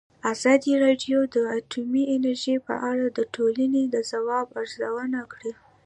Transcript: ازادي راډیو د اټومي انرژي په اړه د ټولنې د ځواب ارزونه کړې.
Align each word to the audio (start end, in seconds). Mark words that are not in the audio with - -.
ازادي 0.33 0.73
راډیو 0.85 1.19
د 1.35 1.35
اټومي 1.57 2.03
انرژي 2.15 2.55
په 2.67 2.73
اړه 2.89 3.05
د 3.17 3.19
ټولنې 3.35 3.83
د 3.93 3.95
ځواب 4.11 4.47
ارزونه 4.59 5.21
کړې. 5.33 5.51